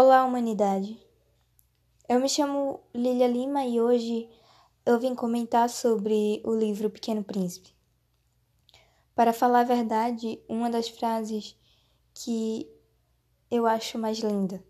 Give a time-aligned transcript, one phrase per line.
[0.00, 0.96] Olá, humanidade.
[2.08, 4.30] Eu me chamo Lilia Lima e hoje
[4.86, 7.74] eu vim comentar sobre o livro Pequeno Príncipe.
[9.12, 11.58] Para falar a verdade, uma das frases
[12.14, 12.70] que
[13.50, 14.62] eu acho mais linda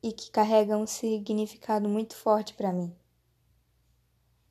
[0.00, 2.94] e que carrega um significado muito forte para mim.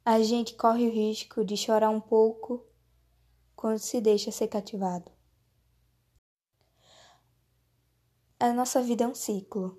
[0.03, 2.61] A gente corre o risco de chorar um pouco
[3.55, 5.09] quando se deixa ser cativado.
[8.41, 9.77] A nossa vida é um ciclo.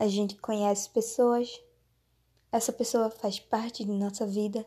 [0.00, 1.62] A gente conhece pessoas,
[2.50, 4.66] essa pessoa faz parte de nossa vida.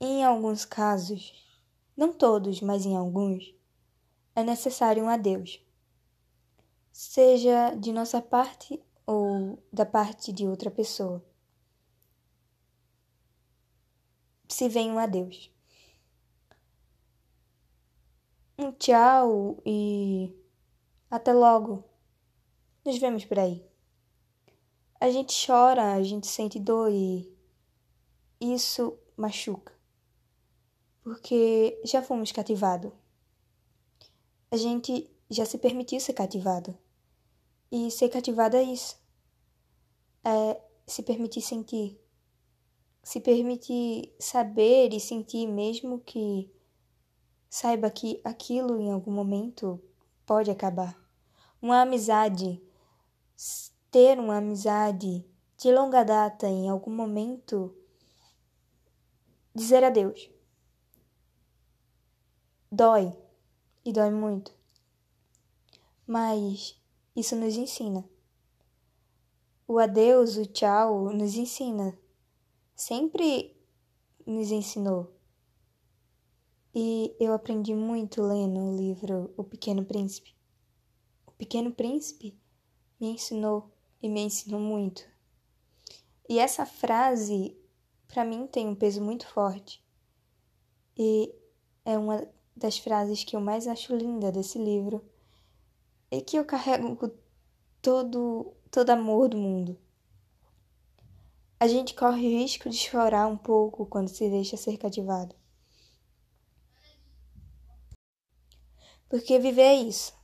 [0.00, 1.32] em alguns casos,
[1.96, 3.52] não todos, mas em alguns,
[4.36, 5.60] é necessário um adeus.
[6.92, 11.20] Seja de nossa parte ou da parte de outra pessoa.
[14.48, 15.51] Se vem um adeus
[18.62, 20.32] um tchau e
[21.10, 21.84] até logo.
[22.84, 23.64] Nos vemos por aí.
[25.00, 27.28] A gente chora, a gente sente dor e
[28.40, 29.72] isso machuca.
[31.02, 32.92] Porque já fomos cativados.
[34.50, 36.78] A gente já se permitiu ser cativado.
[37.70, 38.96] E ser cativado é isso.
[40.24, 42.00] É se permitir sentir.
[43.02, 46.48] Se permitir saber e sentir mesmo que
[47.54, 49.78] Saiba que aquilo em algum momento
[50.24, 50.98] pode acabar.
[51.60, 52.62] Uma amizade,
[53.90, 55.22] ter uma amizade
[55.58, 57.76] de longa data em algum momento,
[59.54, 60.30] dizer adeus.
[62.70, 63.14] Dói,
[63.84, 64.50] e dói muito.
[66.06, 66.80] Mas
[67.14, 68.02] isso nos ensina.
[69.68, 71.94] O adeus, o tchau, nos ensina.
[72.74, 73.54] Sempre
[74.24, 75.21] nos ensinou
[76.74, 80.34] e eu aprendi muito lendo o livro O Pequeno Príncipe.
[81.26, 82.38] O Pequeno Príncipe
[82.98, 83.70] me ensinou
[84.02, 85.06] e me ensinou muito.
[86.28, 87.56] E essa frase,
[88.08, 89.84] para mim, tem um peso muito forte.
[90.96, 91.34] E
[91.84, 95.04] é uma das frases que eu mais acho linda desse livro
[96.10, 97.10] e que eu carrego com
[97.80, 99.78] todo, todo amor do mundo.
[101.58, 105.34] A gente corre o risco de chorar um pouco quando se deixa ser cativado.
[109.12, 110.14] Porque viver é isso.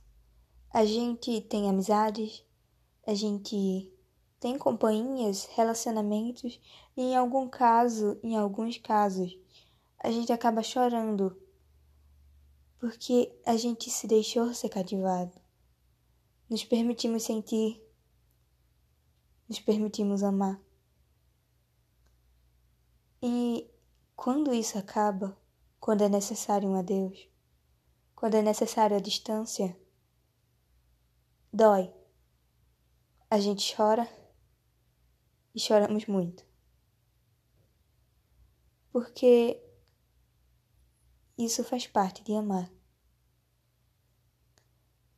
[0.73, 2.43] A gente tem amizades,
[3.05, 3.93] a gente
[4.39, 6.59] tem companhias, relacionamentos,
[6.97, 9.37] e em algum caso, em alguns casos,
[9.99, 11.39] a gente acaba chorando
[12.79, 15.39] porque a gente se deixou ser cativado.
[16.49, 17.79] Nos permitimos sentir,
[19.47, 20.59] nos permitimos amar.
[23.21, 23.69] E
[24.15, 25.37] quando isso acaba,
[25.79, 27.29] quando é necessário um adeus,
[28.19, 29.79] quando é necessário a distância,
[31.53, 31.89] dói.
[33.29, 34.05] A gente chora
[35.55, 36.45] e choramos muito.
[38.91, 39.63] Porque
[41.37, 42.69] isso faz parte de amar.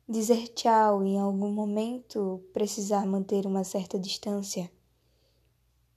[0.08, 4.72] Dizer tchau em algum momento precisar manter uma certa distância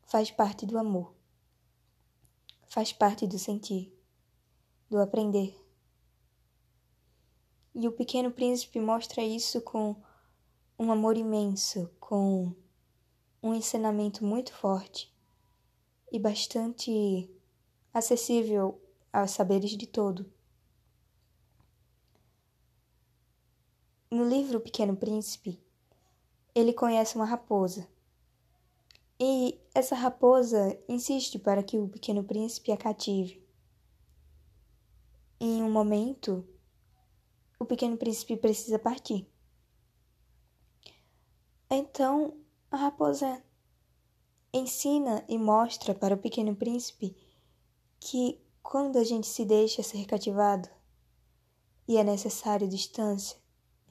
[0.08, 1.14] faz parte do amor.
[2.68, 3.96] Faz parte do sentir,
[4.90, 5.65] do aprender.
[7.78, 9.98] E o Pequeno Príncipe mostra isso com
[10.80, 12.56] um amor imenso, com
[13.44, 15.14] um ensinamento muito forte
[16.10, 17.30] e bastante
[17.94, 18.82] acessível
[19.12, 20.26] aos saberes de todo.
[24.10, 25.62] No livro Pequeno Príncipe,
[26.56, 27.86] ele conhece uma raposa.
[29.20, 33.46] E essa raposa insiste para que o Pequeno Príncipe a cative.
[35.38, 36.48] Em um momento,
[37.60, 39.28] o pequeno príncipe precisa partir.
[41.70, 42.38] Então
[42.70, 43.44] a raposa
[44.54, 47.16] ensina e mostra para o pequeno príncipe
[48.00, 50.70] que quando a gente se deixa ser cativado
[51.88, 53.38] e é necessário distância,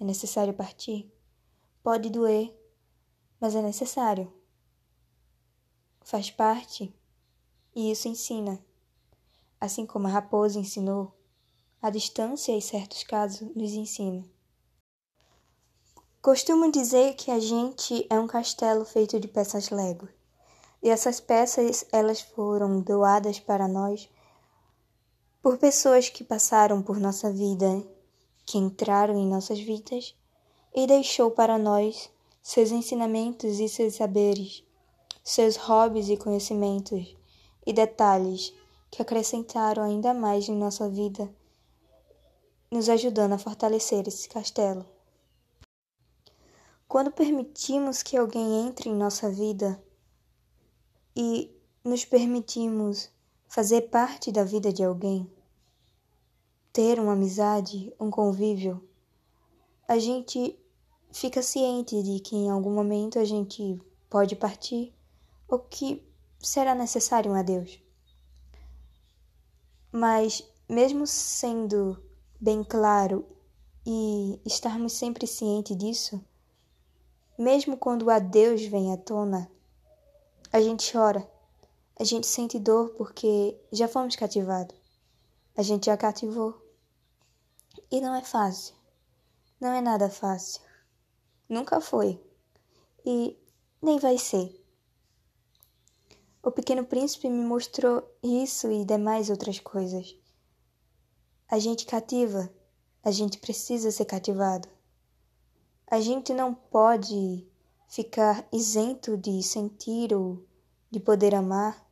[0.01, 1.13] é necessário partir,
[1.83, 2.55] pode doer,
[3.41, 4.33] mas é necessário.
[6.01, 6.95] Faz parte
[7.75, 8.65] e isso ensina,
[9.61, 11.17] assim como a raposa ensinou
[11.85, 14.25] a distância, em certos casos, nos ensina.
[16.23, 20.09] Costumo dizer que a gente é um castelo feito de peças Lego.
[20.83, 24.09] E essas peças, elas foram doadas para nós
[25.43, 27.87] por pessoas que passaram por nossa vida,
[28.47, 30.17] que entraram em nossas vidas
[30.75, 32.11] e deixou para nós
[32.43, 34.65] seus ensinamentos e seus saberes,
[35.23, 37.15] seus hobbies e conhecimentos
[37.67, 38.55] e detalhes
[38.91, 41.31] que acrescentaram ainda mais em nossa vida
[42.75, 44.85] nos ajudando a fortalecer esse castelo.
[46.89, 49.81] Quando permitimos que alguém entre em nossa vida
[51.15, 53.09] e nos permitimos
[53.47, 55.33] fazer parte da vida de alguém,
[56.73, 58.83] ter uma amizade, um convívio,
[59.87, 60.59] a gente
[61.13, 63.81] fica ciente de que em algum momento a gente
[64.11, 64.93] pode partir
[65.47, 66.05] ou que
[66.41, 67.81] será necessário um adeus.
[69.93, 72.03] Mas, mesmo sendo
[72.41, 73.27] bem claro
[73.87, 76.25] e estarmos sempre cientes disso,
[77.39, 79.51] mesmo quando o adeus vem à tona,
[80.53, 81.29] a gente chora,
[81.99, 84.77] a gente sente dor porque já fomos cativados,
[85.57, 86.63] a gente já cativou.
[87.91, 88.75] E não é fácil,
[89.61, 90.63] não é nada fácil,
[91.49, 92.21] nunca foi
[93.05, 93.37] e
[93.83, 94.65] nem vai ser.
[96.43, 100.17] O Pequeno Príncipe me mostrou isso e demais outras coisas.
[101.49, 102.53] A gente cativa,
[103.03, 104.69] a gente precisa ser cativado.
[105.87, 107.47] A gente não pode
[107.89, 110.45] ficar isento de sentir ou
[110.91, 111.87] de poder amar,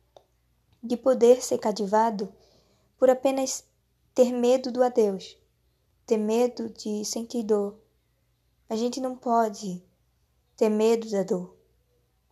[0.81, 2.33] de poder ser cativado
[2.97, 3.63] por apenas
[4.13, 5.37] ter medo do adeus,
[6.05, 7.79] ter medo de sentir dor.
[8.69, 9.83] A gente não pode
[10.57, 11.55] ter medo da dor,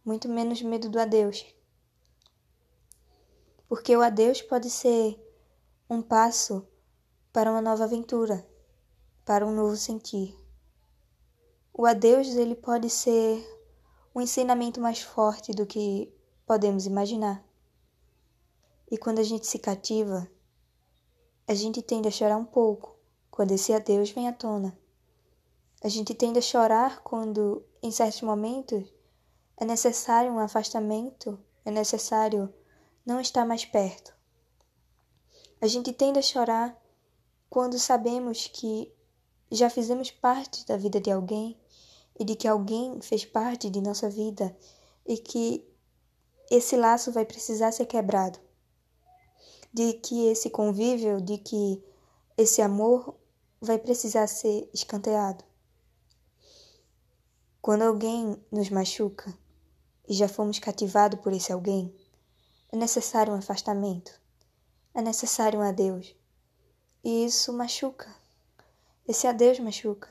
[0.03, 1.45] muito menos medo do adeus
[3.71, 5.17] porque o adeus pode ser
[5.89, 6.67] um passo
[7.31, 8.45] para uma nova aventura,
[9.25, 10.37] para um novo sentir.
[11.73, 13.47] O adeus ele pode ser
[14.13, 16.13] um ensinamento mais forte do que
[16.45, 17.43] podemos imaginar.
[18.89, 20.29] E quando a gente se cativa,
[21.47, 22.97] a gente tende a chorar um pouco
[23.29, 24.77] quando esse adeus vem à tona.
[25.81, 28.83] A gente tende a chorar quando, em certos momentos,
[29.55, 32.53] é necessário um afastamento, é necessário
[33.05, 34.13] não está mais perto.
[35.61, 36.80] A gente tende a chorar
[37.51, 38.89] quando sabemos que
[39.51, 41.59] já fizemos parte da vida de alguém
[42.17, 44.57] e de que alguém fez parte de nossa vida
[45.05, 45.69] e que
[46.49, 48.39] esse laço vai precisar ser quebrado.
[49.73, 51.83] De que esse convívio, de que
[52.37, 53.17] esse amor
[53.59, 55.43] vai precisar ser escanteado.
[57.61, 59.37] Quando alguém nos machuca
[60.07, 61.93] e já fomos cativados por esse alguém,
[62.71, 64.17] é necessário um afastamento.
[64.93, 66.15] É necessário um adeus.
[67.03, 68.13] E isso machuca.
[69.07, 70.09] Esse adeus machuca.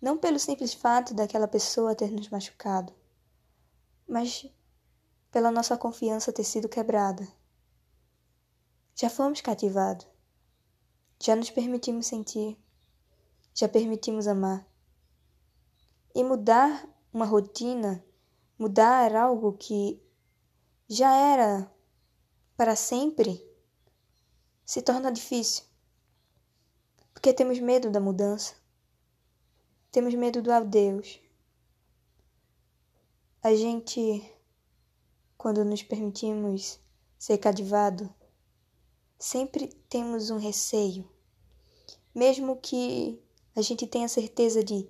[0.00, 2.92] Não pelo simples fato daquela pessoa ter nos machucado,
[4.08, 4.46] mas
[5.30, 7.26] pela nossa confiança ter sido quebrada.
[8.94, 10.06] Já fomos cativados.
[11.20, 12.56] Já nos permitimos sentir.
[13.54, 14.66] Já permitimos amar.
[16.14, 18.04] E mudar uma rotina,
[18.58, 20.00] mudar algo que
[20.88, 21.70] já era
[22.56, 23.44] para sempre
[24.64, 25.73] se torna difícil.
[27.14, 28.54] Porque temos medo da mudança.
[29.90, 31.18] Temos medo do adeus.
[33.42, 34.22] A gente,
[35.38, 36.78] quando nos permitimos
[37.18, 38.12] ser cativado,
[39.18, 41.08] sempre temos um receio.
[42.14, 43.18] Mesmo que
[43.56, 44.86] a gente tenha certeza de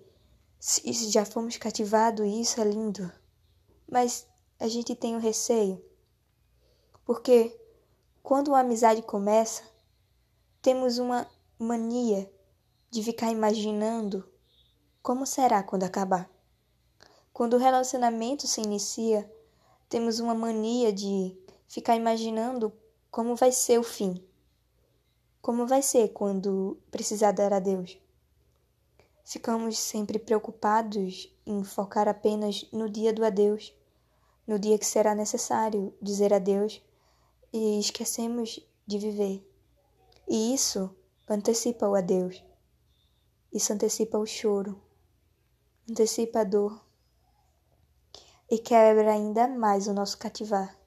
[0.58, 3.12] se já fomos cativados e isso é lindo,
[3.88, 4.26] mas
[4.58, 5.80] a gente tem um receio
[7.04, 7.54] porque
[8.22, 9.62] quando a amizade começa,
[10.62, 11.28] temos uma
[11.58, 12.30] mania
[12.90, 14.28] de ficar imaginando
[15.02, 16.30] como será quando acabar.
[17.32, 19.30] Quando o relacionamento se inicia,
[19.88, 21.36] temos uma mania de
[21.68, 22.72] ficar imaginando
[23.10, 24.24] como vai ser o fim.
[25.42, 27.98] Como vai ser quando precisar dar adeus.
[29.24, 33.74] Ficamos sempre preocupados em focar apenas no dia do adeus,
[34.46, 36.82] no dia que será necessário dizer adeus
[37.52, 39.48] e esquecemos de viver.
[40.28, 40.94] E isso
[41.28, 42.44] antecipa o adeus.
[43.52, 44.80] Isso antecipa o choro,
[45.88, 46.84] antecipa a dor
[48.50, 50.78] e quebra ainda mais o nosso cativar.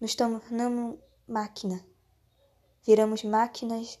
[0.00, 1.84] Nos tornamos máquina,
[2.84, 3.98] viramos máquinas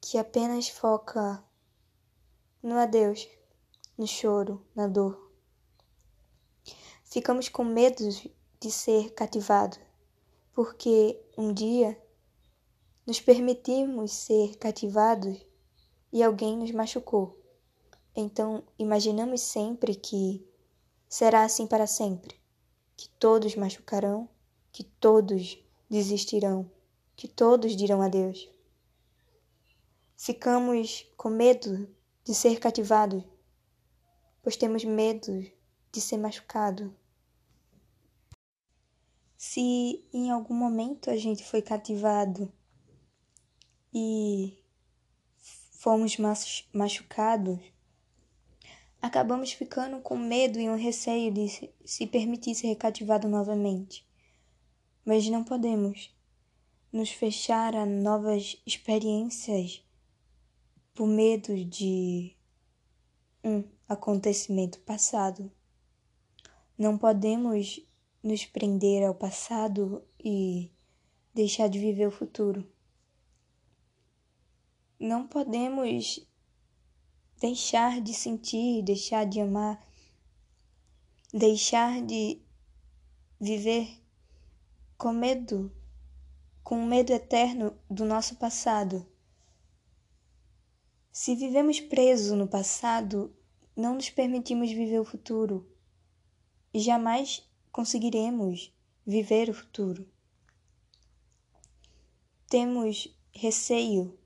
[0.00, 1.42] que apenas foca
[2.62, 3.28] no adeus,
[3.96, 5.32] no choro, na dor.
[7.04, 8.04] Ficamos com medo
[8.60, 9.80] de ser cativados
[10.52, 11.96] porque um dia
[13.08, 15.40] nos permitimos ser cativados
[16.12, 17.42] e alguém nos machucou.
[18.14, 20.46] Então imaginamos sempre que
[21.08, 22.38] será assim para sempre,
[22.94, 24.28] que todos machucarão,
[24.70, 26.70] que todos desistirão,
[27.16, 28.46] que todos dirão adeus.
[30.14, 31.88] Ficamos com medo
[32.22, 33.24] de ser cativados,
[34.42, 35.50] pois temos medo
[35.90, 36.94] de ser machucado.
[39.34, 42.52] Se em algum momento a gente foi cativado
[43.92, 44.58] e
[45.78, 46.16] fomos
[46.72, 47.58] machucados,
[49.00, 54.06] acabamos ficando com medo e um receio de se permitir ser cativado novamente.
[55.04, 56.14] Mas não podemos
[56.92, 59.82] nos fechar a novas experiências
[60.94, 62.34] por medo de
[63.44, 65.50] um acontecimento passado.
[66.76, 67.80] Não podemos
[68.22, 70.70] nos prender ao passado e
[71.32, 72.66] deixar de viver o futuro.
[75.00, 76.26] Não podemos
[77.40, 79.80] deixar de sentir, deixar de amar,
[81.32, 82.42] deixar de
[83.40, 83.88] viver
[84.96, 85.72] com medo,
[86.64, 89.06] com medo eterno do nosso passado.
[91.12, 93.32] Se vivemos presos no passado,
[93.76, 95.64] não nos permitimos viver o futuro
[96.74, 98.74] e jamais conseguiremos
[99.06, 100.08] viver o futuro.
[102.48, 104.17] Temos receio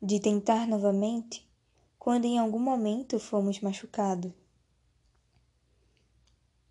[0.00, 1.48] de tentar novamente
[1.98, 4.32] quando em algum momento fomos machucados.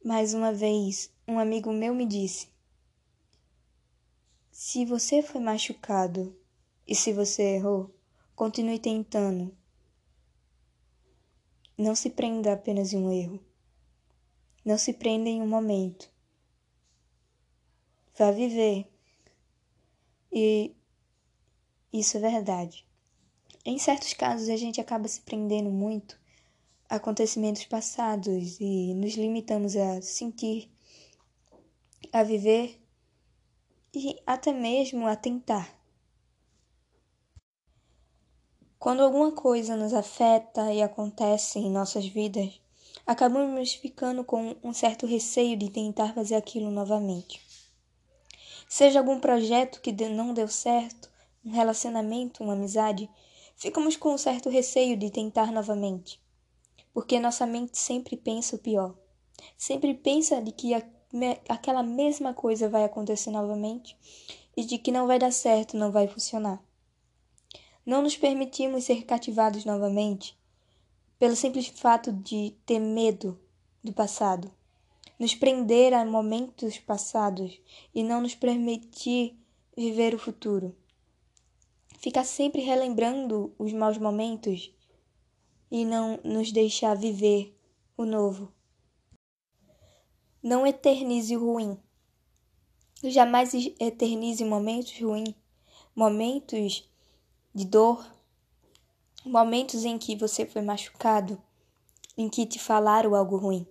[0.04, 2.50] Mais uma vez, um amigo meu me disse:
[4.50, 6.34] Se você foi machucado
[6.88, 7.94] e se você errou,
[8.34, 9.54] continue tentando.
[11.78, 13.44] Não se prenda apenas em um erro.
[14.64, 16.10] Não se prenda em um momento.
[18.18, 18.90] Vá viver.
[20.32, 20.74] E
[21.92, 22.87] isso é verdade.
[23.70, 26.18] Em certos casos, a gente acaba se prendendo muito
[26.90, 30.72] a acontecimentos passados e nos limitamos a sentir,
[32.14, 32.82] a viver
[33.94, 35.70] e até mesmo a tentar.
[38.80, 42.62] Quando alguma coisa nos afeta e acontece em nossas vidas,
[43.06, 47.42] acabamos ficando com um certo receio de tentar fazer aquilo novamente.
[48.70, 51.12] Seja algum projeto que não deu certo,
[51.44, 53.10] um relacionamento, uma amizade,
[53.58, 56.22] ficamos com um certo receio de tentar novamente,
[56.94, 58.96] porque nossa mente sempre pensa o pior.
[59.58, 63.98] Sempre pensa de que a, me, aquela mesma coisa vai acontecer novamente
[64.56, 66.64] e de que não vai dar certo, não vai funcionar.
[67.86, 70.38] Não nos permitimos ser cativados novamente
[71.18, 73.40] pelo simples fato de ter medo
[73.84, 74.52] do passado,
[75.18, 77.60] nos prender a momentos passados
[77.94, 79.36] e não nos permitir
[79.76, 80.76] viver o futuro
[81.98, 84.72] ficar sempre relembrando os maus momentos
[85.70, 87.58] e não nos deixar viver
[87.98, 88.54] o novo.
[90.42, 91.78] Não eternize o ruim.
[93.04, 95.36] Jamais eternize momentos ruins,
[95.96, 96.90] momentos
[97.54, 98.06] de dor,
[99.26, 101.42] momentos em que você foi machucado,
[102.18, 103.68] em que te falaram algo ruim.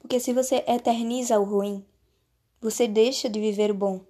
[0.00, 1.84] Porque se você eterniza o ruim,
[2.60, 4.00] você deixa de viver o bom.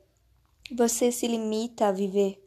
[0.73, 2.44] Você se limita a viver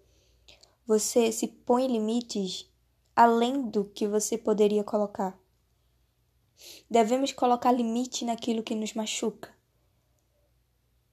[0.87, 2.71] você se põe limites
[3.13, 5.37] além do que você poderia colocar.
[6.89, 9.53] Devemos colocar limite naquilo que nos machuca.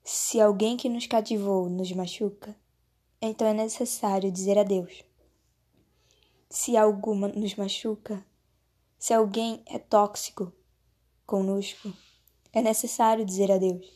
[0.04, 2.56] Se alguém que nos cativou nos machuca,
[3.20, 5.02] então é necessário dizer adeus.
[6.48, 8.24] Se algo nos machuca,
[8.96, 10.52] se alguém é tóxico
[11.26, 11.92] conosco,
[12.52, 13.90] é necessário dizer adeus.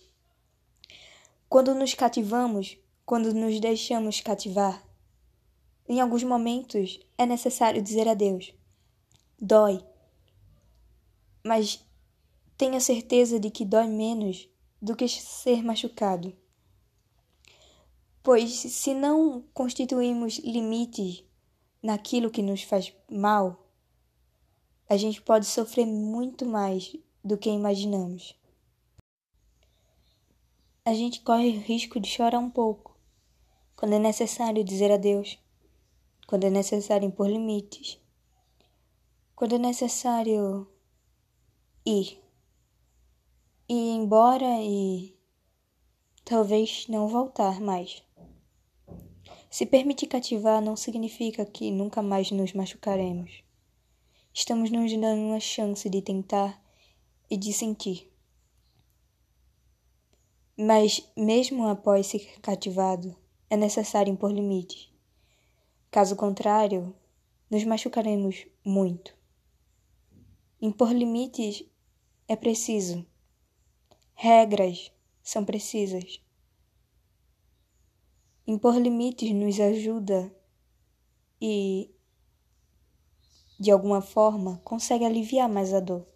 [1.49, 4.88] Quando nos cativamos, quando nos deixamos cativar,
[5.89, 8.53] em alguns momentos é necessário dizer adeus.
[9.41, 9.83] Dói.
[11.43, 11.83] Mas
[12.57, 14.49] tenha certeza de que dói menos
[14.83, 16.37] do que ser machucado.
[18.23, 21.25] Pois se não constituímos limites
[21.83, 23.67] naquilo que nos faz mal,
[24.89, 28.35] a gente pode sofrer muito mais do que imaginamos.
[30.85, 32.97] A gente corre o risco de chorar um pouco
[33.77, 35.39] quando é necessário dizer adeus
[36.29, 37.99] quando é necessário impor limites,
[39.35, 40.71] quando é necessário
[41.87, 42.23] ir,
[43.67, 45.19] ir embora e
[46.27, 48.03] talvez não voltar mais.
[49.49, 53.43] Se permitir cativar não significa que nunca mais nos machucaremos.
[54.35, 56.63] Estamos nos dando uma chance de tentar
[57.31, 58.13] e de sentir.
[60.59, 63.17] Mas, mesmo após ser cativado,
[63.49, 64.98] é necessário impor limites.
[65.91, 66.95] Caso contrário,
[67.51, 69.17] nos machucaremos muito.
[70.61, 71.65] Impor limites
[72.29, 73.07] é preciso.
[74.13, 74.93] Regras
[75.23, 76.23] são precisas.
[78.47, 80.31] Impor limites nos ajuda
[81.41, 81.91] e,
[83.59, 86.07] de alguma forma, consegue aliviar mais a dor.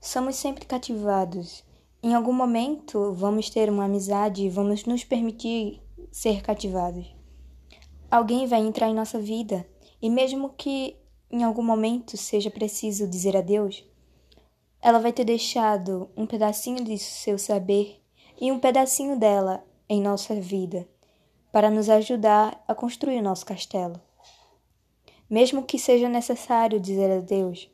[0.00, 1.64] Somos sempre cativados.
[2.00, 7.17] Em algum momento vamos ter uma amizade e vamos nos permitir ser cativados
[8.10, 9.68] alguém vai entrar em nossa vida
[10.00, 10.96] e mesmo que
[11.30, 13.84] em algum momento seja preciso dizer adeus,
[14.80, 18.02] ela vai ter deixado um pedacinho de seu saber
[18.40, 20.88] e um pedacinho dela em nossa vida
[21.50, 24.00] para nos ajudar a construir o nosso castelo.
[25.28, 27.70] Mesmo que seja necessário dizer adeus,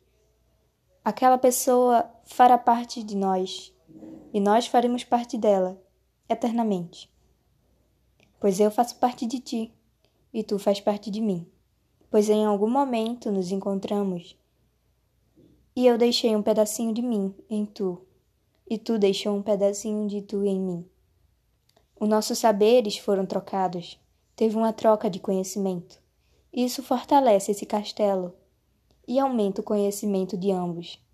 [1.05, 3.73] aquela pessoa fará parte de nós
[4.33, 5.81] e nós faremos parte dela
[6.29, 7.13] eternamente.
[8.41, 9.75] Pois eu faço parte de ti
[10.35, 11.51] e tu faz parte de mim
[12.15, 14.39] pois em algum momento nos encontramos.
[15.75, 18.07] E eu deixei um pedacinho de mim em tu,
[18.71, 20.89] e tu deixou um pedacinho de tu em mim.
[21.99, 24.01] Os nossos saberes foram trocados,
[24.37, 26.01] teve uma troca de conhecimento.
[26.53, 28.33] Isso fortalece esse castelo
[29.09, 31.05] e aumenta o conhecimento de ambos.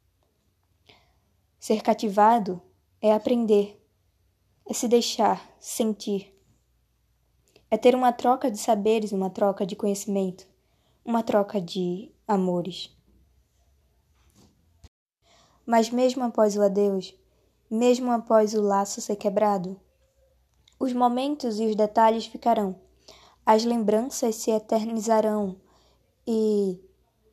[1.59, 2.61] Ser cativado
[3.01, 3.83] é aprender,
[4.67, 6.39] é se deixar sentir,
[7.71, 10.51] é ter uma troca de saberes, uma troca de conhecimento
[11.05, 12.97] uma troca de amores.
[15.65, 17.15] Mas mesmo após o adeus,
[17.71, 19.81] mesmo após o laço ser quebrado,
[20.79, 22.81] os momentos e os detalhes ficarão,
[23.45, 25.61] as lembranças se eternizarão
[26.27, 26.81] e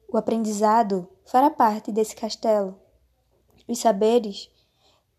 [0.08, 2.80] o aprendizado fará parte desse castelo.
[3.68, 4.50] Os saberes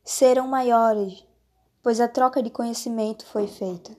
[0.05, 1.25] serão maiores,
[1.83, 3.97] pois a troca de conhecimento foi feita,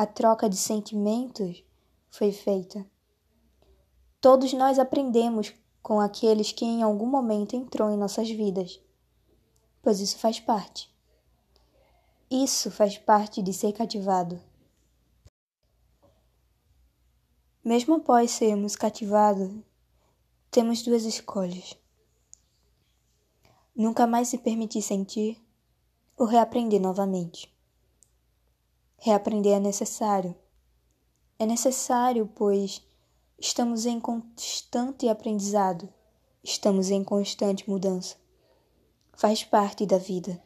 [0.00, 1.62] a troca de sentimentos
[2.08, 2.90] foi feita.
[4.18, 5.52] Todos nós aprendemos
[5.82, 8.80] com aqueles que em algum momento entrou em nossas vidas,
[9.82, 10.90] pois isso faz parte.
[12.30, 14.40] Isso faz parte de ser cativado.
[17.62, 19.52] Mesmo após sermos cativados,
[20.50, 21.76] temos duas escolhas:
[23.76, 25.38] nunca mais se permitir sentir
[26.16, 27.54] ou reaprender novamente.
[29.00, 30.36] Reaprender é necessário.
[31.38, 32.82] É necessário, pois
[33.42, 35.88] Estamos em constante aprendizado,
[36.44, 38.16] estamos em constante mudança.
[39.14, 40.38] Faz parte da vida.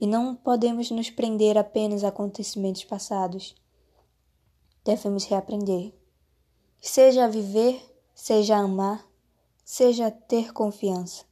[0.00, 3.56] E não podemos nos prender apenas a acontecimentos passados.
[4.84, 5.92] Devemos reaprender.
[6.80, 7.82] Seja a viver,
[8.14, 9.04] seja a amar,
[9.64, 11.24] seja a ter confiança.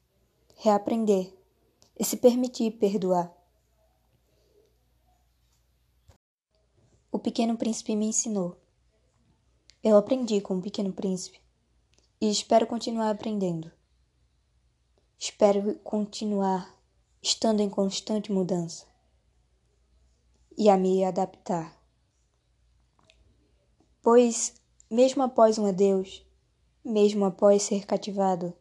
[0.57, 1.33] Reaprender
[1.97, 3.33] e se permitir perdoar.
[7.14, 8.57] O pequeno príncipe me ensinou
[9.85, 11.40] eu aprendi com o Pequeno Príncipe
[12.20, 13.70] e espero continuar aprendendo.
[15.16, 16.77] Espero continuar
[17.22, 18.85] estando em constante mudança
[20.59, 21.81] e a me adaptar.
[24.03, 24.55] Pois,
[24.90, 26.27] mesmo após um adeus,
[26.85, 28.53] mesmo após ser cativado,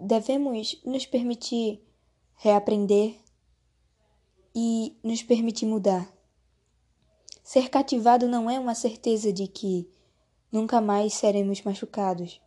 [0.00, 1.86] devemos nos permitir
[2.36, 3.20] reaprender
[4.54, 6.17] e nos permitir mudar.
[7.48, 9.90] Ser cativado não é uma certeza de que
[10.52, 12.42] nunca mais seremos machucados,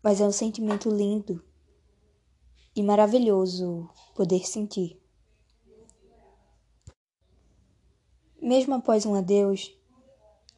[0.00, 1.44] mas é um sentimento lindo
[2.72, 5.02] e maravilhoso poder sentir.
[8.40, 9.76] Mesmo após um adeus,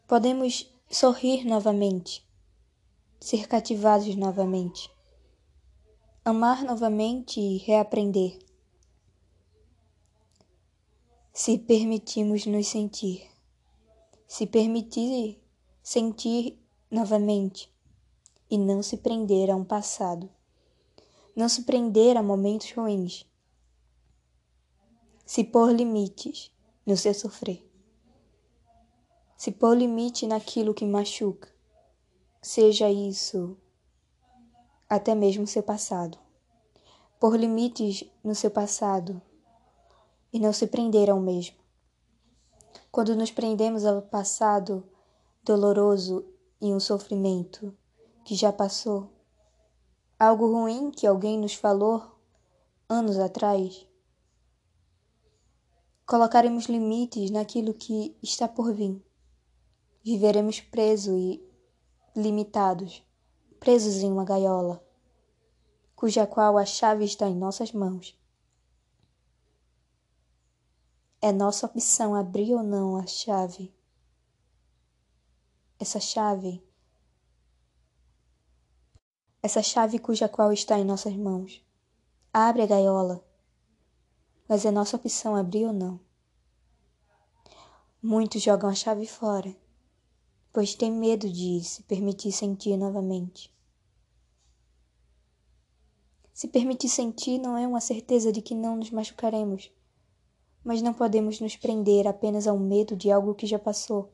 [0.07, 2.23] podemos sorrir novamente,
[3.19, 4.91] ser cativados novamente,
[6.23, 8.39] amar novamente e reaprender
[11.39, 13.31] se permitimos nos sentir,
[14.27, 15.41] se permitir
[15.81, 17.73] sentir novamente
[18.51, 20.29] e não se prender a um passado,
[21.37, 23.25] não se prender a momentos ruins,
[25.25, 26.51] se pôr limites
[26.85, 27.65] no seu sofrer,
[29.37, 31.49] se pôr limite naquilo que machuca,
[32.43, 33.57] seja isso
[34.89, 36.19] até mesmo seu passado,
[37.21, 39.23] pôr limites no seu passado
[40.33, 41.57] e não se prender ao mesmo.
[42.91, 44.85] Quando nos prendemos ao passado
[45.43, 46.25] doloroso
[46.61, 47.77] e um sofrimento
[48.25, 49.11] que já passou,
[50.19, 52.19] algo ruim que alguém nos falou
[52.89, 53.87] anos atrás,
[56.07, 59.05] colocaremos limites naquilo que está por vir.
[60.03, 61.49] Viveremos presos e
[62.17, 63.03] limitados,
[63.61, 64.83] presos em uma gaiola,
[65.95, 68.19] cuja qual a chave está em nossas mãos.
[71.21, 73.75] É nossa opção abrir ou não a chave.
[75.77, 76.63] Essa chave.
[79.43, 81.61] Essa chave cuja qual está em nossas mãos.
[82.33, 83.25] Abre a gaiola.
[84.49, 85.99] Mas é nossa opção abrir ou não.
[88.01, 89.57] Muitos jogam a chave fora,
[90.53, 93.53] pois têm medo de se permitir sentir novamente.
[96.33, 99.73] Se permitir sentir não é uma certeza de que não nos machucaremos
[100.65, 104.13] mas não podemos nos prender apenas ao medo de algo que já passou,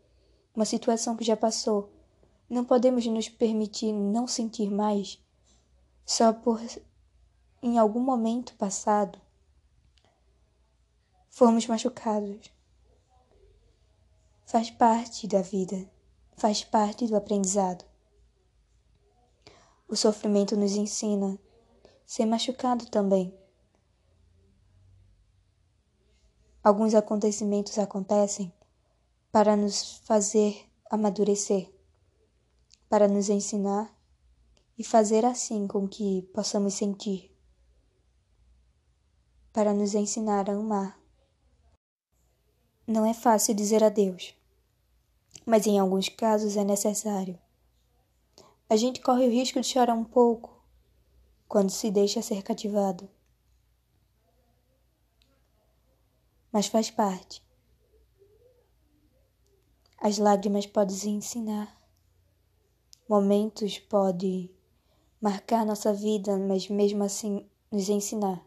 [0.54, 1.90] uma situação que já passou.
[2.48, 5.18] Não podemos nos permitir não sentir mais
[6.04, 6.60] só por
[7.62, 9.18] em algum momento passado
[11.30, 12.52] fomos machucados.
[14.46, 15.90] Faz parte da vida,
[16.36, 17.84] faz parte do aprendizado.
[19.88, 21.36] O sofrimento nos ensina
[22.06, 23.36] ser machucado também.
[26.64, 28.50] Alguns acontecimentos acontecem
[29.30, 31.70] para nos fazer amadurecer,
[32.88, 33.94] para nos ensinar
[34.78, 37.30] e fazer assim com que possamos sentir,
[39.52, 40.98] para nos ensinar a amar.
[42.86, 44.34] Não é fácil dizer adeus,
[45.44, 47.38] mas em alguns casos é necessário.
[48.70, 50.64] A gente corre o risco de chorar um pouco
[51.46, 53.06] quando se deixa ser cativado.
[56.54, 57.44] Mas faz parte.
[59.98, 61.76] As lágrimas podem ensinar.
[63.08, 64.54] Momentos podem
[65.20, 68.46] marcar nossa vida, mas mesmo assim nos ensinar.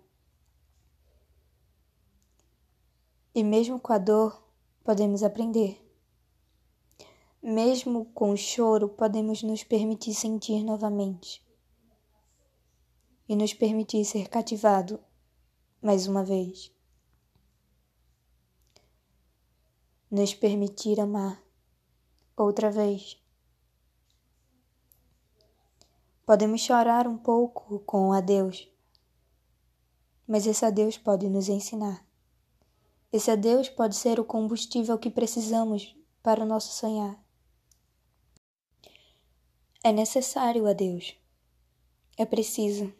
[3.35, 4.41] E mesmo com a dor,
[4.85, 5.77] podemos aprender.
[7.43, 11.45] Mesmo com o choro, podemos nos permitir sentir novamente
[13.27, 14.97] e nos permitir ser cativado
[15.81, 16.76] mais uma vez.
[20.09, 21.43] Nos permitir amar
[22.35, 23.21] outra vez.
[26.25, 28.69] Podemos chorar um pouco com adeus,
[30.27, 32.05] mas esse adeus pode nos ensinar.
[33.11, 37.17] Esse adeus pode ser o combustível que precisamos para o nosso sonhar.
[39.83, 41.15] É necessário adeus.
[42.17, 42.93] É preciso.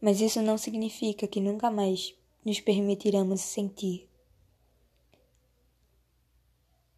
[0.00, 4.11] Mas isso não significa que nunca mais nos permitiremos sentir.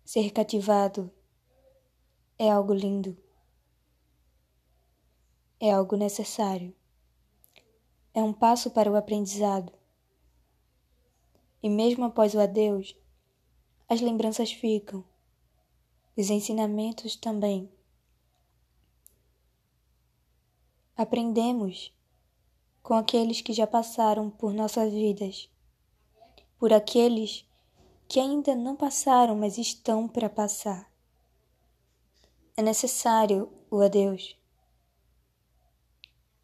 [0.04, 1.10] Ser cativado
[2.38, 3.16] é algo lindo,
[5.58, 6.76] é algo necessário,
[8.12, 9.72] é um passo para o aprendizado.
[11.62, 12.94] E mesmo após o adeus,
[13.88, 15.02] as lembranças ficam,
[16.14, 17.72] os ensinamentos também.
[20.94, 21.96] Aprendemos
[22.82, 25.48] com aqueles que já passaram por nossas vidas,
[26.58, 27.48] por aqueles
[28.14, 30.88] que ainda não passaram, mas estão para passar.
[32.56, 34.38] É necessário o adeus.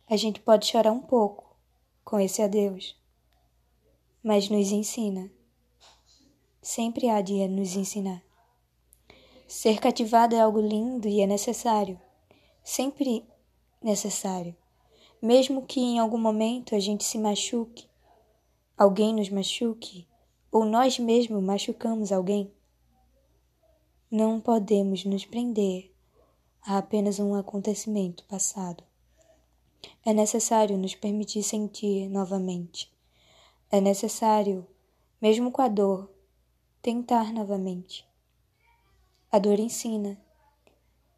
[0.09, 1.57] A gente pode chorar um pouco
[2.05, 3.01] com esse adeus,
[4.21, 5.31] mas nos ensina.
[6.61, 8.21] Sempre há de nos ensinar.
[9.47, 12.01] Ser cativado é algo lindo e é necessário.
[12.65, 13.25] Sempre
[13.81, 14.57] necessário.
[15.23, 17.89] Mesmo que em algum momento a gente se machuque,
[18.77, 20.10] alguém nos machuque,
[20.51, 22.53] ou nós mesmos machucamos alguém,
[24.11, 25.95] não podemos nos prender
[26.63, 28.83] a apenas um acontecimento passado.
[30.05, 32.93] É necessário nos permitir sentir novamente.
[33.71, 34.67] É necessário,
[35.23, 36.11] mesmo com a dor,
[36.83, 38.05] tentar novamente.
[39.31, 40.21] A dor ensina,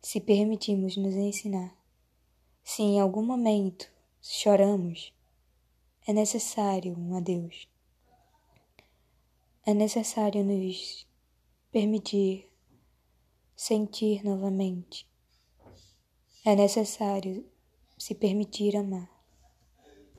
[0.02, 1.74] se permitimos nos ensinar.
[2.62, 3.90] Se em algum momento
[4.20, 5.12] choramos,
[6.06, 7.71] é necessário um adeus
[9.64, 11.06] é necessário nos
[11.70, 12.50] permitir
[13.54, 15.08] sentir novamente.
[16.44, 17.48] É necessário
[17.96, 19.11] se permitir amar.